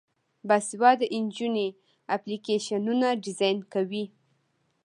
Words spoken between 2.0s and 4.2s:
اپلیکیشنونه ډیزاین کوي.